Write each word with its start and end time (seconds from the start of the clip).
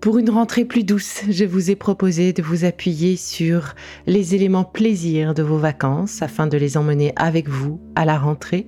Pour 0.00 0.18
une 0.18 0.30
rentrée 0.30 0.64
plus 0.64 0.84
douce, 0.84 1.22
je 1.28 1.44
vous 1.44 1.70
ai 1.70 1.74
proposé 1.74 2.32
de 2.32 2.42
vous 2.42 2.64
appuyer 2.64 3.16
sur 3.16 3.74
les 4.06 4.34
éléments 4.34 4.64
plaisir 4.64 5.34
de 5.34 5.42
vos 5.42 5.58
vacances 5.58 6.22
afin 6.22 6.46
de 6.46 6.56
les 6.56 6.76
emmener 6.76 7.12
avec 7.16 7.48
vous 7.48 7.80
à 7.96 8.04
la 8.04 8.18
rentrée 8.18 8.66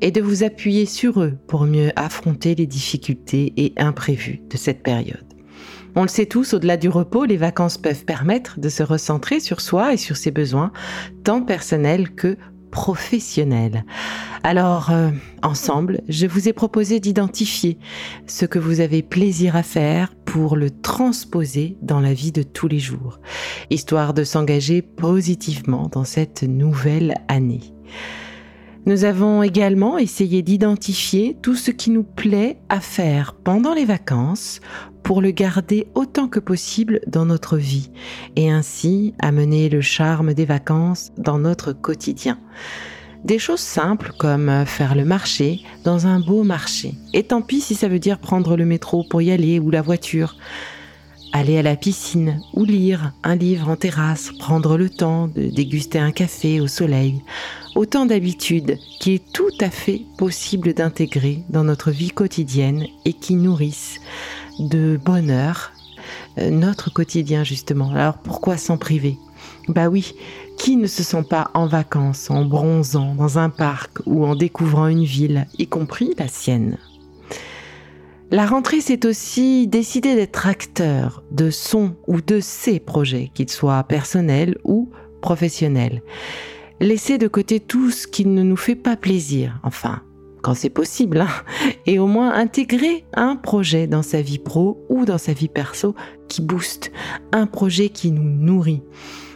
et 0.00 0.10
de 0.10 0.20
vous 0.20 0.42
appuyer 0.42 0.86
sur 0.86 1.22
eux 1.22 1.34
pour 1.46 1.64
mieux 1.64 1.92
affronter 1.96 2.54
les 2.54 2.66
difficultés 2.66 3.52
et 3.56 3.72
imprévus 3.76 4.40
de 4.50 4.56
cette 4.56 4.82
période. 4.82 5.24
On 5.94 6.02
le 6.02 6.08
sait 6.08 6.26
tous, 6.26 6.54
au-delà 6.54 6.76
du 6.76 6.88
repos, 6.88 7.24
les 7.24 7.36
vacances 7.36 7.78
peuvent 7.78 8.04
permettre 8.04 8.58
de 8.58 8.68
se 8.68 8.82
recentrer 8.82 9.38
sur 9.38 9.60
soi 9.60 9.92
et 9.94 9.96
sur 9.96 10.16
ses 10.16 10.30
besoins, 10.30 10.72
tant 11.24 11.42
personnels 11.42 12.10
que 12.14 12.36
professionnels. 12.70 13.84
Alors, 14.42 14.90
euh, 14.90 15.10
ensemble, 15.42 16.00
je 16.08 16.26
vous 16.26 16.48
ai 16.48 16.52
proposé 16.52 17.00
d'identifier 17.00 17.78
ce 18.26 18.46
que 18.46 18.58
vous 18.58 18.80
avez 18.80 19.02
plaisir 19.02 19.56
à 19.56 19.62
faire 19.62 20.14
pour 20.30 20.54
le 20.54 20.70
transposer 20.70 21.76
dans 21.82 21.98
la 21.98 22.14
vie 22.14 22.30
de 22.30 22.44
tous 22.44 22.68
les 22.68 22.78
jours, 22.78 23.18
histoire 23.68 24.14
de 24.14 24.22
s'engager 24.22 24.80
positivement 24.80 25.88
dans 25.90 26.04
cette 26.04 26.44
nouvelle 26.44 27.16
année. 27.26 27.74
Nous 28.86 29.02
avons 29.02 29.42
également 29.42 29.98
essayé 29.98 30.42
d'identifier 30.42 31.36
tout 31.42 31.56
ce 31.56 31.72
qui 31.72 31.90
nous 31.90 32.04
plaît 32.04 32.60
à 32.68 32.78
faire 32.78 33.34
pendant 33.34 33.74
les 33.74 33.84
vacances 33.84 34.60
pour 35.02 35.20
le 35.20 35.32
garder 35.32 35.88
autant 35.96 36.28
que 36.28 36.38
possible 36.38 37.00
dans 37.08 37.26
notre 37.26 37.56
vie 37.56 37.90
et 38.36 38.52
ainsi 38.52 39.14
amener 39.18 39.68
le 39.68 39.80
charme 39.80 40.32
des 40.32 40.44
vacances 40.44 41.10
dans 41.18 41.40
notre 41.40 41.72
quotidien. 41.72 42.38
Des 43.24 43.38
choses 43.38 43.60
simples 43.60 44.12
comme 44.18 44.64
faire 44.66 44.94
le 44.94 45.04
marché 45.04 45.60
dans 45.84 46.06
un 46.06 46.20
beau 46.20 46.42
marché. 46.42 46.94
Et 47.12 47.22
tant 47.22 47.42
pis 47.42 47.60
si 47.60 47.74
ça 47.74 47.88
veut 47.88 47.98
dire 47.98 48.18
prendre 48.18 48.56
le 48.56 48.64
métro 48.64 49.04
pour 49.08 49.20
y 49.22 49.30
aller 49.30 49.58
ou 49.58 49.70
la 49.70 49.82
voiture 49.82 50.36
aller 51.32 51.58
à 51.58 51.62
la 51.62 51.76
piscine 51.76 52.40
ou 52.54 52.64
lire 52.64 53.12
un 53.22 53.36
livre 53.36 53.68
en 53.68 53.76
terrasse, 53.76 54.32
prendre 54.38 54.76
le 54.76 54.88
temps 54.88 55.28
de 55.28 55.48
déguster 55.48 55.98
un 55.98 56.10
café 56.10 56.60
au 56.60 56.66
soleil. 56.66 57.22
Autant 57.74 58.06
d'habitudes 58.06 58.78
qui 58.98 59.14
est 59.14 59.32
tout 59.32 59.52
à 59.60 59.70
fait 59.70 60.02
possible 60.18 60.74
d'intégrer 60.74 61.42
dans 61.48 61.64
notre 61.64 61.90
vie 61.90 62.10
quotidienne 62.10 62.84
et 63.04 63.12
qui 63.12 63.34
nourrissent 63.34 64.00
de 64.58 64.98
bonheur 65.02 65.72
euh, 66.38 66.50
notre 66.50 66.92
quotidien 66.92 67.44
justement. 67.44 67.92
Alors 67.92 68.18
pourquoi 68.18 68.56
s'en 68.56 68.76
priver? 68.76 69.16
Bah 69.68 69.88
oui, 69.88 70.14
qui 70.60 70.76
ne 70.76 70.86
se 70.86 71.02
sent 71.02 71.22
pas 71.22 71.50
en 71.54 71.66
vacances, 71.66 72.30
en 72.30 72.44
bronzant 72.44 73.14
dans 73.14 73.38
un 73.38 73.48
parc 73.48 74.00
ou 74.04 74.26
en 74.26 74.36
découvrant 74.36 74.88
une 74.88 75.04
ville, 75.04 75.46
y 75.58 75.66
compris 75.66 76.12
la 76.18 76.28
sienne? 76.28 76.76
La 78.30 78.44
rentrée, 78.44 78.82
c'est 78.82 79.06
aussi 79.06 79.66
décider 79.66 80.14
d'être 80.14 80.46
acteur 80.46 81.22
de 81.30 81.48
son 81.48 81.96
ou 82.06 82.20
de 82.20 82.40
ses 82.40 82.78
projets, 82.78 83.30
qu'ils 83.32 83.48
soient 83.48 83.82
personnels 83.84 84.58
ou 84.64 84.90
professionnels. 85.22 86.02
Laisser 86.78 87.16
de 87.16 87.26
côté 87.26 87.58
tout 87.58 87.90
ce 87.90 88.06
qui 88.06 88.26
ne 88.26 88.42
nous 88.42 88.56
fait 88.56 88.76
pas 88.76 88.98
plaisir, 88.98 89.58
enfin, 89.62 90.02
quand 90.42 90.54
c'est 90.54 90.68
possible, 90.68 91.22
hein, 91.22 91.28
et 91.86 91.98
au 91.98 92.06
moins 92.06 92.34
intégrer 92.34 93.06
un 93.14 93.34
projet 93.36 93.86
dans 93.86 94.02
sa 94.02 94.20
vie 94.20 94.38
pro 94.38 94.84
ou 94.90 95.06
dans 95.06 95.18
sa 95.18 95.32
vie 95.32 95.48
perso 95.48 95.94
qui 96.28 96.42
booste, 96.42 96.92
un 97.32 97.46
projet 97.46 97.88
qui 97.88 98.10
nous 98.12 98.28
nourrit. 98.28 98.82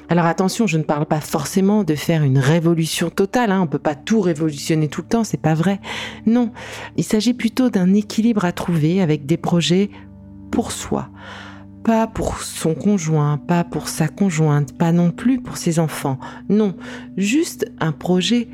Alors 0.08 0.26
attention, 0.26 0.66
je 0.66 0.78
ne 0.78 0.82
parle 0.82 1.06
pas 1.06 1.20
forcément 1.20 1.82
de 1.82 1.94
faire 1.94 2.22
une 2.22 2.38
révolution 2.38 3.10
totale. 3.10 3.52
Hein. 3.52 3.62
On 3.62 3.66
peut 3.66 3.78
pas 3.78 3.94
tout 3.94 4.20
révolutionner 4.20 4.88
tout 4.88 5.02
le 5.02 5.08
temps, 5.08 5.24
c'est 5.24 5.40
pas 5.40 5.54
vrai. 5.54 5.80
Non, 6.26 6.52
il 6.96 7.04
s'agit 7.04 7.34
plutôt 7.34 7.70
d'un 7.70 7.94
équilibre 7.94 8.44
à 8.44 8.52
trouver 8.52 9.00
avec 9.00 9.26
des 9.26 9.36
projets 9.36 9.90
pour 10.50 10.72
soi, 10.72 11.08
pas 11.84 12.06
pour 12.06 12.38
son 12.38 12.74
conjoint, 12.74 13.38
pas 13.38 13.64
pour 13.64 13.88
sa 13.88 14.08
conjointe, 14.08 14.76
pas 14.76 14.92
non 14.92 15.10
plus 15.10 15.40
pour 15.40 15.56
ses 15.56 15.78
enfants. 15.78 16.18
Non, 16.48 16.76
juste 17.16 17.66
un 17.80 17.92
projet 17.92 18.48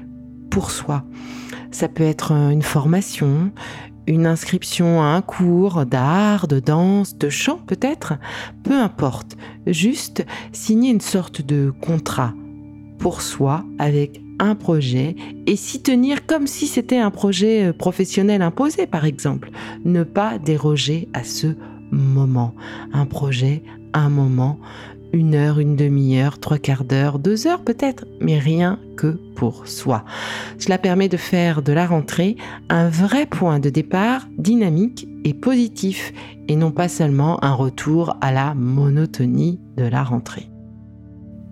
pour 0.51 0.71
soi. 0.71 1.05
Ça 1.73 1.89
peut 1.89 2.05
être 2.05 2.33
une 2.33 2.63
formation, 2.63 3.53
une 4.07 4.27
inscription 4.27 5.03
à 5.03 5.07
un 5.07 5.23
cours 5.23 5.87
d'art, 5.87 6.49
de 6.49 6.61
danse, 6.61 7.17
de 7.17 7.29
chant 7.29 7.59
peut-être, 7.67 8.15
peu 8.63 8.75
importe, 8.75 9.37
juste 9.67 10.25
signer 10.53 10.91
une 10.91 11.01
sorte 11.01 11.43
de 11.43 11.73
contrat 11.81 12.35
pour 12.99 13.23
soi 13.23 13.65
avec 13.79 14.21
un 14.39 14.55
projet 14.55 15.17
et 15.47 15.57
s'y 15.57 15.83
tenir 15.83 16.27
comme 16.27 16.47
si 16.47 16.67
c'était 16.67 16.99
un 16.99 17.11
projet 17.11 17.69
euh, 17.69 17.73
professionnel 17.73 18.43
imposé 18.43 18.87
par 18.87 19.05
exemple. 19.05 19.51
Ne 19.85 20.03
pas 20.03 20.39
déroger 20.39 21.09
à 21.13 21.25
ce 21.25 21.55
moment. 21.91 22.55
Un 22.93 23.07
projet, 23.07 23.63
un 23.93 24.09
moment, 24.09 24.59
une 25.13 25.35
heure, 25.35 25.59
une 25.59 25.77
demi-heure, 25.77 26.39
trois 26.39 26.59
quarts 26.59 26.85
d'heure, 26.85 27.19
deux 27.19 27.47
heures 27.47 27.63
peut-être, 27.63 28.07
mais 28.21 28.39
rien 28.39 28.79
que 28.97 29.19
pour 29.35 29.67
soi. 29.67 30.05
Cela 30.59 30.79
permet 30.79 31.09
de 31.09 31.17
faire 31.17 31.63
de 31.63 31.73
la 31.73 31.87
rentrée 31.87 32.37
un 32.69 32.89
vrai 32.89 33.27
point 33.27 33.59
de 33.59 33.71
départ 33.71 34.27
dynamique 34.39 35.09
et 35.25 35.35
positif, 35.35 36.13
et 36.49 36.57
non 36.57 36.71
pas 36.71 36.89
seulement 36.89 37.43
un 37.45 37.55
retour 37.55 38.17
à 38.21 38.33
la 38.33 38.55
monotonie 38.55 39.61
de 39.77 39.85
la 39.85 40.03
rentrée. 40.03 40.49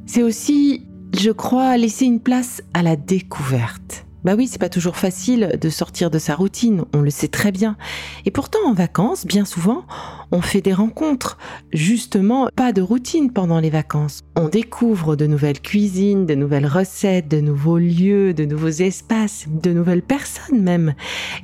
C'est 0.07 0.23
aussi, 0.23 0.87
je 1.17 1.31
crois, 1.31 1.77
laisser 1.77 2.07
une 2.07 2.21
place 2.21 2.63
à 2.75 2.83
la 2.83 2.97
découverte. 2.97 4.08
Bah 4.25 4.35
oui, 4.37 4.49
c'est 4.49 4.59
pas 4.59 4.69
toujours 4.69 4.97
facile 4.97 5.59
de 5.61 5.69
sortir 5.69 6.11
de 6.11 6.19
sa 6.19 6.35
routine, 6.35 6.85
on 6.93 7.01
le 7.01 7.11
sait 7.11 7.29
très 7.29 7.53
bien. 7.53 7.77
Et 8.25 8.31
pourtant, 8.31 8.59
en 8.67 8.73
vacances, 8.73 9.27
bien 9.27 9.45
souvent, 9.45 9.85
on 10.33 10.41
fait 10.41 10.61
des 10.61 10.73
rencontres. 10.73 11.39
Justement, 11.73 12.49
pas 12.57 12.73
de 12.73 12.83
routine 12.83 13.33
pendant 13.33 13.61
les 13.61 13.71
vacances. 13.71 14.23
On 14.37 14.49
découvre 14.49 15.15
de 15.15 15.27
nouvelles 15.27 15.61
cuisines, 15.61 16.27
de 16.27 16.35
nouvelles 16.35 16.67
recettes, 16.67 17.29
de 17.29 17.41
nouveaux 17.41 17.79
lieux, 17.79 18.35
de 18.35 18.45
nouveaux 18.45 18.69
espaces, 18.69 19.47
de 19.49 19.73
nouvelles 19.73 20.03
personnes 20.03 20.63
même. 20.63 20.95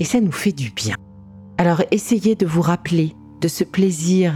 Et 0.01 0.05
ça 0.05 0.21
nous 0.21 0.33
fait 0.33 0.53
du 0.53 0.71
bien. 0.71 0.97
Alors 1.59 1.83
essayez 1.93 2.35
de 2.35 2.47
vous 2.47 2.63
rappeler 2.63 3.15
de 3.41 3.49
ce 3.49 3.65
plaisir 3.65 4.33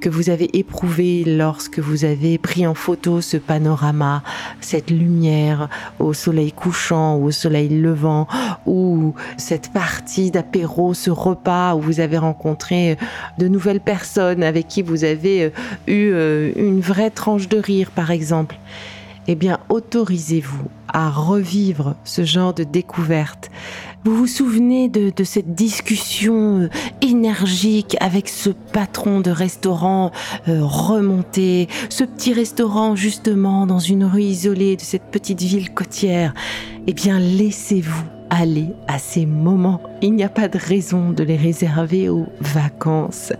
que 0.00 0.08
vous 0.08 0.30
avez 0.30 0.58
éprouvé 0.58 1.24
lorsque 1.24 1.78
vous 1.78 2.04
avez 2.04 2.38
pris 2.38 2.66
en 2.66 2.74
photo 2.74 3.20
ce 3.20 3.36
panorama, 3.36 4.22
cette 4.60 4.90
lumière 4.90 5.68
au 5.98 6.12
soleil 6.12 6.52
couchant 6.52 7.16
ou 7.16 7.26
au 7.26 7.30
soleil 7.30 7.68
levant, 7.68 8.26
ou 8.66 9.14
cette 9.36 9.72
partie 9.72 10.30
d'apéro, 10.30 10.94
ce 10.94 11.10
repas 11.10 11.74
où 11.74 11.80
vous 11.80 12.00
avez 12.00 12.18
rencontré 12.18 12.96
de 13.38 13.48
nouvelles 13.48 13.80
personnes 13.80 14.42
avec 14.42 14.68
qui 14.68 14.82
vous 14.82 15.04
avez 15.04 15.44
euh, 15.44 15.50
eu 15.86 16.10
euh, 16.12 16.52
une 16.56 16.80
vraie 16.80 17.10
tranche 17.10 17.48
de 17.48 17.58
rire, 17.58 17.90
par 17.90 18.10
exemple. 18.10 18.56
Eh 19.26 19.34
bien, 19.34 19.58
autorisez-vous 19.68 20.64
à 20.88 21.10
revivre 21.10 21.94
ce 22.04 22.24
genre 22.24 22.54
de 22.54 22.64
découverte 22.64 23.50
vous 24.04 24.16
vous 24.16 24.26
souvenez 24.26 24.88
de, 24.88 25.24
cette 25.24 25.54
discussion 25.54 26.60
euh, 26.60 26.68
énergique 27.02 27.96
avec 28.00 28.28
ce 28.28 28.48
patron 28.48 29.20
de 29.20 29.30
restaurant 29.30 30.10
euh, 30.48 30.60
remonté, 30.62 31.68
ce 31.90 32.04
petit 32.04 32.32
restaurant 32.32 32.96
justement 32.96 33.66
dans 33.66 33.78
une 33.78 34.04
rue 34.04 34.22
isolée 34.22 34.76
de 34.76 34.80
cette 34.80 35.10
petite 35.10 35.42
ville 35.42 35.74
côtière? 35.74 36.32
Eh 36.86 36.94
bien, 36.94 37.18
laissez-vous 37.18 38.04
aller 38.30 38.68
à 38.88 38.98
ces 38.98 39.26
moments. 39.26 39.82
Il 40.02 40.14
n'y 40.14 40.24
a 40.24 40.30
pas 40.30 40.48
de 40.48 40.58
raison 40.58 41.10
de 41.10 41.22
les 41.22 41.36
réserver 41.36 42.08
aux 42.08 42.26
vacances. 42.40 43.34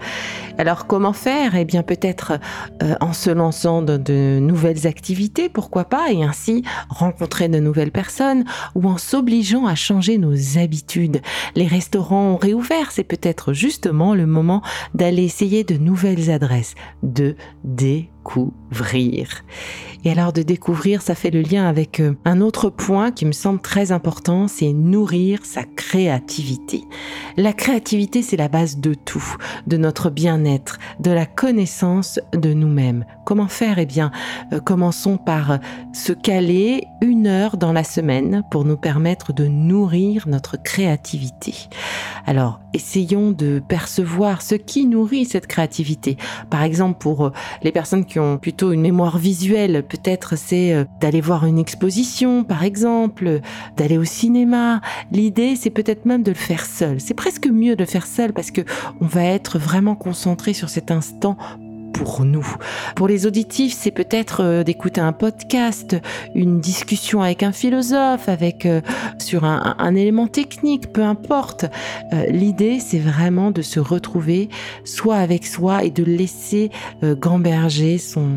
Alors 0.59 0.87
comment 0.87 1.15
faire? 1.15 1.55
Eh 1.55 1.65
bien 1.65 1.83
peut-être 1.83 2.39
euh, 2.83 2.95
en 3.01 3.15
se 3.15 3.31
lançant 3.31 3.81
dans 3.81 3.99
de 3.99 4.39
nouvelles 4.43 4.87
activités, 4.87 5.49
pourquoi 5.49 5.85
pas, 5.85 6.13
et 6.13 6.23
ainsi 6.23 6.63
rencontrer 6.91 7.49
de 7.49 7.61
nouvelles 7.61 7.93
personnes, 7.93 8.45
ou 8.75 8.87
en 8.87 8.99
s'obligeant 8.99 9.65
à 9.65 9.75
changer 9.75 10.19
nos 10.19 10.59
habitudes. 10.59 11.23
Les 11.55 11.67
restaurants 11.67 12.33
ont 12.33 12.37
réouvert, 12.37 12.93
c'est 12.93 13.05
peut-être 13.05 13.55
justement 13.55 14.15
le 14.15 14.27
moment 14.27 14.61
d'aller 14.93 15.25
essayer 15.25 15.65
de 15.65 15.79
nouvelles 15.79 16.31
adresses, 16.31 16.75
de 17.03 17.37
découvrir. 17.65 19.45
Et 20.05 20.11
alors 20.11 20.35
de 20.35 20.43
découvrir, 20.43 21.01
ça 21.01 21.15
fait 21.15 21.31
le 21.31 21.41
lien 21.41 21.67
avec 21.67 22.01
euh, 22.01 22.17
un 22.27 22.43
autre 22.43 22.69
point 22.69 23.13
qui 23.13 23.25
me 23.25 23.33
semble 23.33 23.61
très 23.61 23.93
important, 23.93 24.47
c'est 24.47 24.75
nourrir 24.75 25.41
sa 25.45 25.63
créativité. 25.65 26.50
La 27.37 27.53
créativité, 27.53 28.23
c'est 28.23 28.37
la 28.37 28.49
base 28.49 28.79
de 28.79 28.95
tout, 28.95 29.37
de 29.67 29.77
notre 29.77 30.11
bien-être, 30.11 30.79
de 30.99 31.11
la 31.11 31.27
connaissance 31.27 32.21
de 32.33 32.53
nous-mêmes. 32.53 33.05
Comment 33.25 33.49
faire? 33.49 33.79
Eh 33.79 33.87
bien, 33.87 34.11
euh, 34.53 34.61
commençons 34.61 35.17
par 35.17 35.53
euh, 35.53 35.57
se 35.93 36.13
caler 36.13 36.85
une 37.01 37.27
heure 37.27 37.57
dans 37.57 37.73
la 37.73 37.85
semaine 37.85 38.43
pour 38.51 38.65
nous 38.65 38.77
permettre 38.77 39.33
de 39.33 39.47
nourrir 39.47 40.29
notre 40.29 40.57
créativité. 40.57 41.55
Alors, 42.27 42.61
essayons 42.75 43.31
de 43.31 43.63
percevoir 43.67 44.43
ce 44.43 44.55
qui 44.55 44.87
nourrit 44.87 45.25
cette 45.25 45.47
créativité. 45.47 46.17
Par 46.51 46.63
exemple, 46.63 46.99
pour 46.99 47.33
les 47.63 47.73
personnes 47.73 48.05
qui 48.05 48.19
ont 48.19 48.39
plutôt 48.39 48.73
une 48.73 48.83
mémoire 48.83 49.19
visuelle, 49.19 49.85
peut-être 49.89 50.37
c'est 50.37 50.75
euh, 50.75 50.85
d'aller 51.01 51.21
voir 51.21 51.47
une 51.47 51.59
exposition, 51.59 52.45
par 52.45 52.65
exemple, 52.65 53.41
d'aller 53.77 53.99
au 53.99 54.05
cinéma. 54.05 54.81
L'idée, 55.11 55.57
c'est 55.57 55.71
peut-être 55.71 56.05
même 56.05 56.23
de 56.23 56.31
le 56.31 56.37
faire 56.37 56.65
seul. 56.65 57.01
C'est 57.01 57.15
presque 57.15 57.47
mieux 57.47 57.77
de 57.77 57.83
le 57.83 57.89
faire 57.89 58.07
seul 58.07 58.33
parce 58.33 58.51
que 58.51 58.63
on 59.01 59.07
va 59.07 59.25
être 59.25 59.59
vraiment 59.59 59.95
concentré 59.95 60.53
sur 60.53 60.69
cet 60.69 60.91
instant 60.91 61.37
pour 62.01 62.25
nous. 62.25 62.47
Pour 62.97 63.09
les 63.09 63.27
auditifs, 63.27 63.77
c'est 63.79 63.91
peut-être 63.91 64.43
euh, 64.43 64.65
d'écouter 64.65 65.03
un 65.03 65.13
podcast, 65.13 65.99
une 66.35 66.59
discussion 66.59 67.21
avec 67.21 67.43
un 67.43 67.53
philosophe, 67.53 68.27
avec 68.27 68.65
euh, 68.65 68.81
sur 69.19 69.45
un, 69.45 69.77
un, 69.79 69.95
élément 69.95 70.27
technique, 70.27 70.95
peu 70.95 71.03
importe. 71.03 71.67
Euh, 72.15 72.25
l'idée, 72.31 72.81
c'est 72.81 72.99
vraiment 72.99 73.51
de 73.51 73.61
se 73.61 73.81
retrouver 73.81 74.49
soit 74.85 75.17
avec 75.17 75.47
soi 75.47 75.85
et 75.85 75.91
de 75.91 76.03
laisser 76.03 76.71
gamberger 77.03 77.99
son 77.99 78.29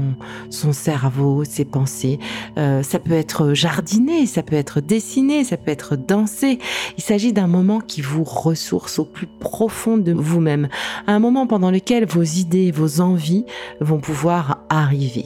son 0.49 0.73
cerveau, 0.73 1.43
ses 1.45 1.65
pensées. 1.65 2.19
ça 2.55 2.99
peut 2.99 3.13
être 3.13 3.53
jardiner, 3.53 4.25
ça 4.25 4.43
peut 4.43 4.55
être 4.55 4.81
dessiner, 4.81 5.43
ça 5.43 5.57
peut 5.57 5.71
être 5.71 5.95
danser. 5.95 6.59
Il 6.97 7.03
s'agit 7.03 7.33
d'un 7.33 7.47
moment 7.47 7.79
qui 7.79 8.01
vous 8.01 8.23
ressource 8.23 8.99
au 8.99 9.05
plus 9.05 9.27
profond 9.27 9.97
de 9.97 10.11
vous-même, 10.11 10.67
un 11.07 11.19
moment 11.19 11.47
pendant 11.47 11.71
lequel 11.71 12.05
vos 12.05 12.23
idées, 12.23 12.71
vos 12.71 13.01
envies 13.01 13.45
vont 13.79 13.99
pouvoir 13.99 14.63
arriver. 14.69 15.25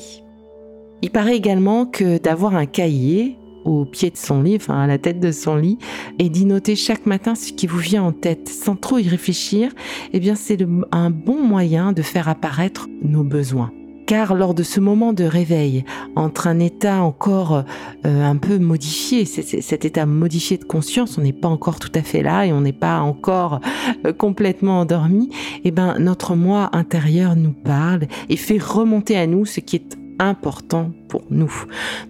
Il 1.01 1.11
paraît 1.11 1.35
également 1.35 1.85
que 1.85 2.17
d'avoir 2.17 2.55
un 2.55 2.65
cahier 2.65 3.37
au 3.65 3.85
pied 3.85 4.09
de 4.09 4.17
son 4.17 4.41
lit, 4.41 4.55
enfin 4.55 4.79
à 4.79 4.87
la 4.87 4.97
tête 4.97 5.19
de 5.19 5.31
son 5.31 5.57
lit, 5.57 5.77
et 6.19 6.29
d'y 6.29 6.45
noter 6.45 6.75
chaque 6.75 7.05
matin 7.05 7.35
ce 7.35 7.51
qui 7.51 7.67
vous 7.67 7.79
vient 7.79 8.03
en 8.03 8.13
tête 8.13 8.47
sans 8.47 8.75
trop 8.75 8.97
y 8.97 9.07
réfléchir, 9.07 9.71
eh 10.13 10.19
bien 10.19 10.35
c'est 10.35 10.57
un 10.91 11.09
bon 11.09 11.43
moyen 11.43 11.91
de 11.91 12.01
faire 12.01 12.29
apparaître 12.29 12.87
nos 13.01 13.23
besoins 13.23 13.71
car 14.07 14.35
lors 14.35 14.53
de 14.53 14.63
ce 14.63 14.79
moment 14.79 15.13
de 15.13 15.25
réveil, 15.25 15.83
entre 16.15 16.47
un 16.47 16.59
état 16.59 17.03
encore 17.03 17.63
euh, 18.05 18.23
un 18.23 18.37
peu 18.37 18.57
modifié, 18.57 19.25
cet 19.25 19.85
état 19.85 20.05
modifié 20.05 20.57
de 20.57 20.63
conscience, 20.63 21.17
on 21.17 21.21
n'est 21.21 21.33
pas 21.33 21.49
encore 21.49 21.77
tout 21.77 21.91
à 21.93 22.01
fait 22.01 22.23
là 22.23 22.45
et 22.45 22.53
on 22.53 22.61
n'est 22.61 22.73
pas 22.73 23.01
encore 23.01 23.59
euh, 24.05 24.13
complètement 24.13 24.79
endormi, 24.79 25.29
et 25.57 25.67
eh 25.67 25.71
ben 25.71 25.99
notre 25.99 26.35
moi 26.35 26.69
intérieur 26.71 27.35
nous 27.35 27.51
parle 27.51 28.07
et 28.29 28.37
fait 28.37 28.61
remonter 28.63 29.17
à 29.17 29.27
nous 29.27 29.45
ce 29.45 29.59
qui 29.59 29.75
est 29.75 29.97
important 30.19 30.91
pour 31.09 31.23
nous. 31.29 31.51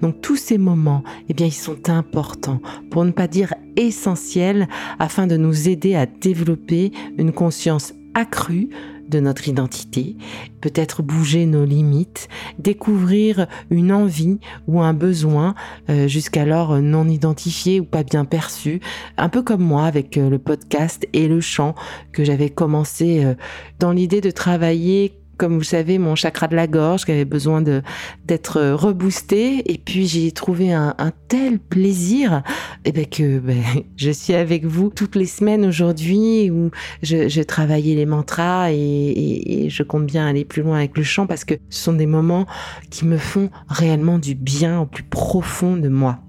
Donc 0.01 0.21
tous 0.21 0.38
ces 0.38 0.59
moments, 0.59 1.03
eh 1.29 1.33
bien 1.33 1.47
ils 1.47 1.51
sont 1.51 1.89
importants 1.89 2.61
pour 2.91 3.05
ne 3.05 3.11
pas 3.11 3.27
dire 3.27 3.55
essentiels 3.75 4.67
afin 5.00 5.25
de 5.25 5.35
nous 5.35 5.67
aider 5.67 5.95
à 5.95 6.05
développer 6.05 6.91
une 7.17 7.31
conscience 7.33 7.93
accrue 8.13 8.69
de 9.09 9.19
notre 9.19 9.48
identité, 9.48 10.15
peut-être 10.62 11.01
bouger 11.01 11.45
nos 11.45 11.65
limites, 11.65 12.27
découvrir 12.59 13.48
une 13.69 13.92
envie 13.92 14.39
ou 14.68 14.81
un 14.81 14.94
besoin 14.94 15.56
euh, 15.89 16.07
jusqu'alors 16.07 16.77
non 16.80 17.07
identifié 17.07 17.80
ou 17.80 17.86
pas 17.86 18.04
bien 18.04 18.25
perçu, 18.25 18.81
un 19.18 19.30
peu 19.30 19.42
comme 19.42 19.63
moi 19.63 19.86
avec 19.86 20.18
euh, 20.18 20.30
le 20.30 20.39
podcast 20.39 21.07
et 21.13 21.27
le 21.27 21.42
chant 21.42 21.75
que 22.12 22.24
j'avais 22.24 22.50
commencé 22.50 23.24
euh, 23.24 23.36
dans 23.80 23.92
l'idée 23.92 24.21
de 24.21 24.31
travailler 24.31 25.19
comme 25.38 25.57
vous 25.57 25.63
savez, 25.63 25.98
mon 25.98 26.16
chakra 26.16 26.48
de 26.48 26.56
la 26.56 26.68
gorge 26.68 27.06
qui 27.06 27.12
avait 27.12 27.25
besoin 27.25 27.62
de 27.62 27.81
d'être 28.25 28.62
reboosté. 28.72 29.72
Et 29.72 29.78
puis 29.78 30.07
j'ai 30.07 30.31
trouvé 30.31 30.74
un, 30.74 30.95
tel 31.28 31.60
plaisir 31.60 32.44
et 32.86 32.89
eh 32.89 32.92
ben 32.92 33.06
que 33.06 33.39
ben, 33.48 33.62
je 33.95 34.12
suis 34.12 34.34
avec 34.34 34.66
vous 34.66 34.89
toutes 34.89 35.16
les 35.16 35.25
semaines 35.25 35.66
aujourd'hui 35.66 36.50
où 36.50 36.72
je, 37.04 37.28
je 37.28 37.42
travaillais 37.42 37.95
les 37.95 38.06
mantras 38.06 38.72
et, 38.72 38.75
et, 38.75 39.69
je 39.69 39.84
compte 39.84 40.06
bien 40.06 40.25
aller 40.25 40.45
plus 40.45 40.62
loin 40.62 40.78
avec 40.78 40.98
le 40.98 41.04
chant 41.04 41.28
parce 41.28 41.44
que 41.44 41.56
ce 41.69 41.84
sont 41.84 41.94
des 41.94 42.06
moments 42.06 42.46
qui 42.89 43.06
me 43.06 43.17
font 43.17 43.50
réellement 43.67 44.20
du 44.20 44.36
bien 44.36 44.79
au 44.79 44.86
plus 44.86 45.03
profond 45.03 45.75
de 45.75 45.89
moi. 45.89 46.20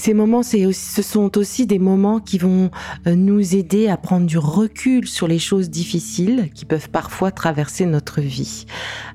Ces 0.00 0.14
moments, 0.14 0.42
ce 0.42 1.02
sont 1.02 1.36
aussi 1.36 1.66
des 1.66 1.78
moments 1.78 2.20
qui 2.20 2.38
vont 2.38 2.70
euh, 3.06 3.14
nous 3.14 3.54
aider 3.54 3.86
à 3.86 3.98
prendre 3.98 4.24
du 4.24 4.38
recul 4.38 5.06
sur 5.06 5.28
les 5.28 5.38
choses 5.38 5.68
difficiles 5.68 6.48
qui 6.54 6.64
peuvent 6.64 6.88
parfois 6.88 7.30
traverser 7.30 7.84
notre 7.84 8.22
vie. 8.22 8.64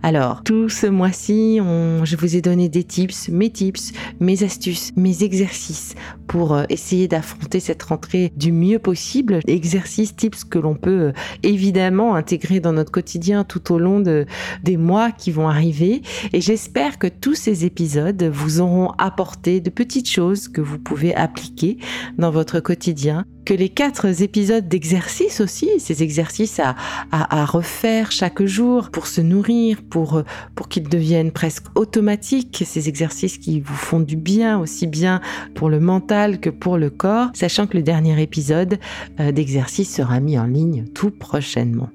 Alors, 0.04 0.44
tout 0.44 0.70
ce 0.70 0.86
mois-ci, 0.86 1.58
je 1.58 2.16
vous 2.16 2.36
ai 2.36 2.42
donné 2.42 2.70
des 2.70 2.84
tips, 2.84 3.30
mes 3.30 3.50
tips, 3.50 3.94
mes 4.20 4.44
astuces, 4.44 4.92
mes 4.96 5.24
exercices 5.24 5.96
pour 6.28 6.54
euh, 6.54 6.66
essayer 6.70 7.08
d'affronter 7.08 7.60
cette 7.60 7.82
rentrée 7.82 8.32
du 8.36 8.52
mieux 8.52 8.78
possible. 8.78 9.40
Exercices, 9.48 10.16
tips 10.16 10.44
que 10.44 10.60
l'on 10.60 10.76
peut 10.76 11.08
euh, 11.08 11.12
évidemment 11.42 12.14
intégrer 12.14 12.60
dans 12.60 12.74
notre 12.74 12.92
quotidien 12.92 13.44
tout 13.44 13.74
au 13.74 13.80
long 13.80 14.00
de, 14.00 14.26
des 14.64 14.78
mois 14.78 15.12
qui 15.12 15.32
vont 15.32 15.48
arriver. 15.48 16.04
Et 16.34 16.42
j'espère 16.42 17.00
que 17.00 17.08
tous 17.08 17.34
ces 17.34 17.66
épisodes 17.66 18.22
vous 18.24 18.62
auront 18.62 18.92
apporté 19.00 19.62
de 19.62 19.72
petites 19.72 20.10
choses 20.10 20.48
que 20.48 20.62
vous 20.62 20.75
pouvez 20.78 21.16
appliquer 21.16 21.78
dans 22.18 22.32
votre 22.32 22.60
quotidien, 22.60 23.26
que 23.46 23.54
les 23.54 23.70
quatre 23.70 24.24
épisodes 24.24 24.68
d'exercice 24.68 25.40
aussi, 25.40 25.70
ces 25.80 26.02
exercices 26.02 26.60
à, 26.60 26.76
à, 27.12 27.46
refaire 27.46 28.12
chaque 28.12 28.44
jour 28.44 28.90
pour 28.90 29.06
se 29.06 29.22
nourrir, 29.22 29.84
pour, 29.88 30.24
pour 30.56 30.68
qu'ils 30.68 30.90
deviennent 30.90 31.32
presque 31.32 31.66
automatiques, 31.76 32.64
ces 32.66 32.90
exercices 32.90 33.38
qui 33.38 33.62
vous 33.62 33.76
font 33.76 34.00
du 34.00 34.16
bien 34.16 34.60
aussi 34.60 34.88
bien 34.88 35.22
pour 35.54 35.70
le 35.70 35.80
mental 35.80 36.40
que 36.40 36.50
pour 36.50 36.78
le 36.78 36.90
corps, 36.90 37.30
sachant 37.34 37.68
que 37.68 37.78
le 37.78 37.84
dernier 37.84 38.20
épisode 38.22 38.80
euh, 39.20 39.32
d'exercice 39.32 39.94
sera 39.94 40.20
mis 40.20 40.40
en 40.40 40.46
ligne 40.46 40.86
tout 40.94 41.12
prochainement. 41.12 41.90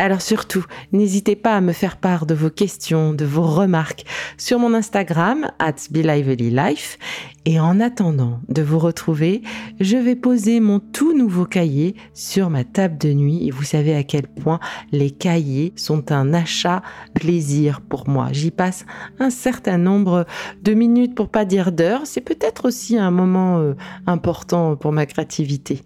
Alors 0.00 0.22
surtout, 0.22 0.64
n'hésitez 0.92 1.36
pas 1.36 1.54
à 1.54 1.60
me 1.60 1.74
faire 1.74 1.98
part 1.98 2.24
de 2.24 2.32
vos 2.32 2.48
questions, 2.48 3.12
de 3.12 3.26
vos 3.26 3.42
remarques 3.42 4.06
sur 4.38 4.58
mon 4.58 4.72
Instagram, 4.72 5.50
at 5.58 5.74
BeLivelyLife. 5.90 6.96
Et 7.44 7.60
en 7.60 7.80
attendant 7.80 8.40
de 8.48 8.62
vous 8.62 8.78
retrouver, 8.78 9.42
je 9.78 9.98
vais 9.98 10.16
poser 10.16 10.58
mon 10.60 10.80
tout 10.80 11.14
nouveau 11.14 11.44
cahier 11.44 11.96
sur 12.14 12.48
ma 12.48 12.64
table 12.64 12.96
de 12.96 13.12
nuit. 13.12 13.46
Et 13.46 13.50
vous 13.50 13.62
savez 13.62 13.94
à 13.94 14.02
quel 14.02 14.26
point 14.26 14.58
les 14.90 15.10
cahiers 15.10 15.74
sont 15.76 16.12
un 16.12 16.32
achat 16.32 16.80
plaisir 17.12 17.82
pour 17.82 18.08
moi. 18.08 18.28
J'y 18.32 18.50
passe 18.50 18.86
un 19.18 19.28
certain 19.28 19.76
nombre 19.76 20.24
de 20.62 20.72
minutes, 20.72 21.14
pour 21.14 21.28
pas 21.28 21.44
dire 21.44 21.72
d'heures. 21.72 22.06
C'est 22.06 22.22
peut-être 22.22 22.66
aussi 22.66 22.96
un 22.96 23.10
moment 23.10 23.58
euh, 23.58 23.74
important 24.06 24.76
pour 24.76 24.92
ma 24.92 25.04
créativité. 25.04 25.82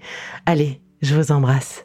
Allez, 0.47 0.81
je 1.03 1.17
vous 1.17 1.33
embrasse. 1.33 1.85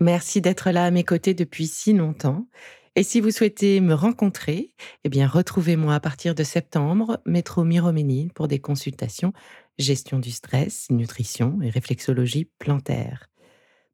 Merci 0.00 0.40
d'être 0.40 0.70
là 0.70 0.84
à 0.84 0.90
mes 0.90 1.04
côtés 1.04 1.34
depuis 1.34 1.66
si 1.66 1.92
longtemps. 1.92 2.46
Et 2.96 3.02
si 3.02 3.20
vous 3.20 3.30
souhaitez 3.30 3.80
me 3.80 3.94
rencontrer, 3.94 4.74
eh 5.02 5.08
bien, 5.08 5.26
retrouvez-moi 5.26 5.94
à 5.94 6.00
partir 6.00 6.34
de 6.34 6.44
septembre, 6.44 7.20
métro 7.26 7.64
Miroménil, 7.64 8.32
pour 8.32 8.46
des 8.46 8.60
consultations 8.60 9.32
gestion 9.78 10.18
du 10.18 10.30
stress, 10.30 10.88
nutrition 10.90 11.60
et 11.62 11.70
réflexologie 11.70 12.50
plantaire. 12.58 13.30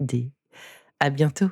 R-I-G-A-U-D. 0.00 0.30
À 0.98 1.10
bientôt! 1.10 1.50